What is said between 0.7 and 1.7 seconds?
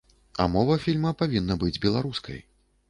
фільма павінна